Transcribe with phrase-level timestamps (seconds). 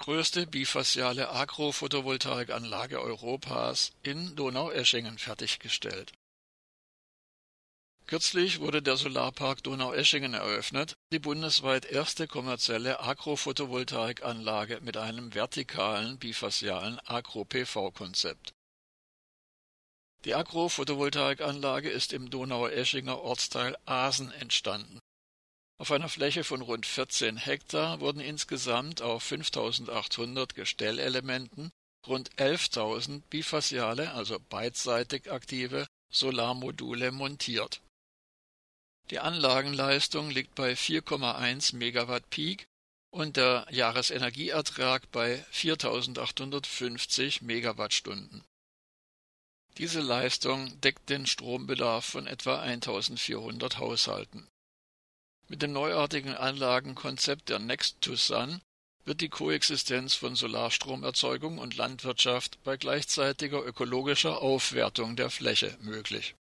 [0.00, 6.12] größte bifasziale Agro-Photovoltaikanlage Europas in Donaueschingen fertiggestellt.
[8.06, 16.98] Kürzlich wurde der Solarpark Donaueschingen eröffnet, die bundesweit erste kommerzielle Agro-Photovoltaikanlage mit einem vertikalen bifaszialen
[17.04, 18.52] Agro-PV-Konzept.
[20.24, 24.99] Die Agro-Photovoltaikanlage ist im Donaueschinger Ortsteil Asen entstanden.
[25.80, 31.70] Auf einer Fläche von rund 14 Hektar wurden insgesamt auf 5800 Gestellelementen
[32.06, 37.80] rund 11.000 bifasziale, also beidseitig aktive Solarmodule montiert.
[39.08, 42.66] Die Anlagenleistung liegt bei 4,1 Megawatt Peak
[43.10, 48.44] und der Jahresenergieertrag bei 4850 Megawattstunden.
[49.78, 54.46] Diese Leistung deckt den Strombedarf von etwa 1400 Haushalten.
[55.50, 58.60] Mit dem neuartigen Anlagenkonzept der Next to Sun
[59.04, 66.36] wird die Koexistenz von Solarstromerzeugung und Landwirtschaft bei gleichzeitiger ökologischer Aufwertung der Fläche möglich.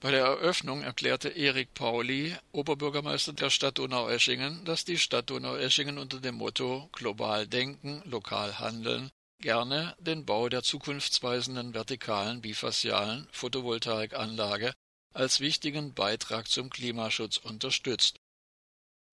[0.00, 6.18] Bei der Eröffnung erklärte Erik Pauli, Oberbürgermeister der Stadt Donaueschingen, dass die Stadt Donaueschingen unter
[6.18, 9.08] dem Motto Global denken, lokal handeln
[9.40, 14.74] gerne den Bau der zukunftsweisenden vertikalen bifaszialen Photovoltaikanlage
[15.14, 18.18] als wichtigen Beitrag zum Klimaschutz unterstützt.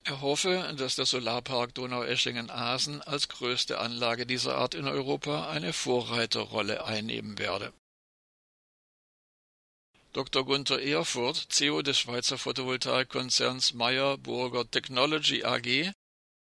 [0.04, 6.86] Er hoffe, dass der Solarpark Donaueschingen-Asen als größte Anlage dieser Art in Europa eine Vorreiterrolle
[6.86, 7.74] einnehmen werde.
[10.14, 10.46] Dr.
[10.46, 15.92] Gunther Erfurt, CEO des Schweizer Photovoltaikkonzerns Meyer Burger Technology AG,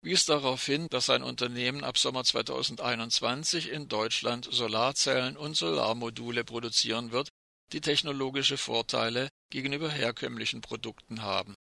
[0.01, 7.11] wies darauf hin, dass sein Unternehmen ab Sommer 2021 in Deutschland Solarzellen und Solarmodule produzieren
[7.11, 7.29] wird,
[7.73, 11.55] die technologische Vorteile gegenüber herkömmlichen Produkten haben.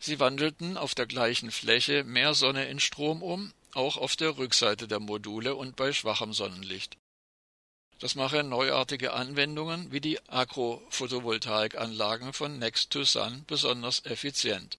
[0.00, 4.88] Sie wandelten auf der gleichen Fläche mehr Sonne in Strom um, auch auf der Rückseite
[4.88, 6.96] der Module und bei schwachem Sonnenlicht.
[8.00, 14.78] Das mache neuartige Anwendungen wie die Agro-Photovoltaikanlagen von Next to Sun besonders effizient.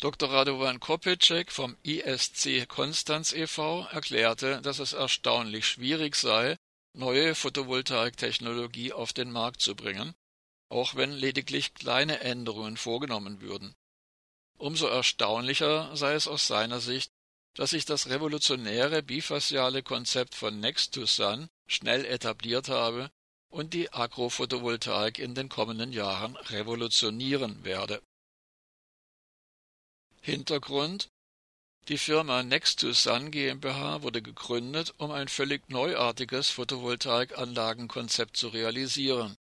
[0.00, 0.28] Dr.
[0.28, 3.86] Radovan Kopitschek vom ISC Konstanz e.V.
[3.92, 6.56] erklärte, dass es erstaunlich schwierig sei,
[6.94, 10.14] neue Photovoltaiktechnologie auf den Markt zu bringen,
[10.68, 13.74] auch wenn lediglich kleine Änderungen vorgenommen würden.
[14.56, 17.12] Umso erstaunlicher sei es aus seiner Sicht,
[17.54, 23.10] dass sich das revolutionäre bifasziale Konzept von Next to Sun schnell etabliert habe
[23.48, 28.02] und die Agrophotovoltaik in den kommenden Jahren revolutionieren werde.
[30.20, 31.10] Hintergrund
[31.88, 39.36] die Firma Next to Sun GmbH wurde gegründet, um ein völlig neuartiges Photovoltaikanlagenkonzept zu realisieren.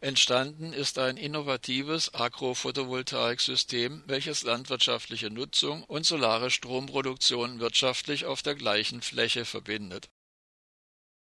[0.00, 9.00] Entstanden ist ein innovatives Agro-Photovoltaiksystem, welches landwirtschaftliche Nutzung und solare Stromproduktion wirtschaftlich auf der gleichen
[9.00, 10.10] Fläche verbindet.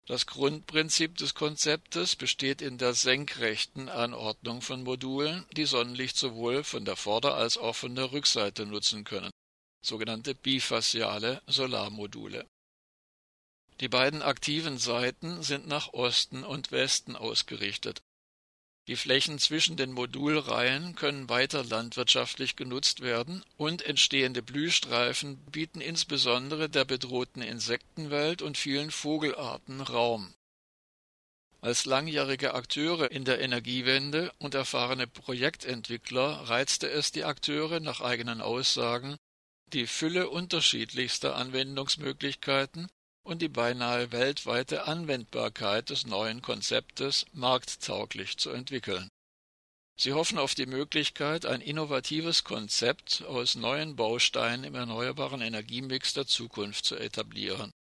[0.08, 6.84] Das Grundprinzip des Konzeptes besteht in der senkrechten Anordnung von Modulen, die Sonnenlicht sowohl von
[6.84, 9.29] der Vorder- als auch von der Rückseite nutzen können
[9.81, 12.47] sogenannte bifasziale Solarmodule.
[13.80, 18.02] Die beiden aktiven Seiten sind nach Osten und Westen ausgerichtet.
[18.88, 26.70] Die Flächen zwischen den Modulreihen können weiter landwirtschaftlich genutzt werden und entstehende Blühstreifen bieten insbesondere
[26.70, 30.34] der bedrohten Insektenwelt und vielen Vogelarten Raum.
[31.62, 38.41] Als langjährige Akteure in der Energiewende und erfahrene Projektentwickler reizte es die Akteure nach eigenen
[38.41, 39.16] Aussagen,
[39.74, 42.88] die Fülle unterschiedlichster Anwendungsmöglichkeiten
[43.24, 49.09] und die beinahe weltweite Anwendbarkeit des neuen Konzeptes markttauglich zu entwickeln.
[49.96, 56.26] Sie hoffen auf die Möglichkeit, ein innovatives Konzept aus neuen Bausteinen im erneuerbaren Energiemix der
[56.26, 57.72] Zukunft zu etablieren.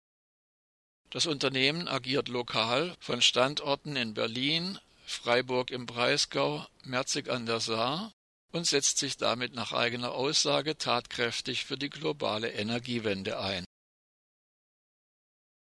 [1.09, 8.13] Das Unternehmen agiert lokal von Standorten in Berlin, Freiburg im Breisgau, Merzig an der Saar
[8.53, 13.65] und setzt sich damit nach eigener Aussage tatkräftig für die globale Energiewende ein